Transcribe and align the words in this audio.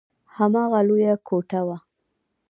هماغه 0.35 0.79
لويه 0.87 1.13
کوټه 1.27 1.61
وه. 1.67 1.77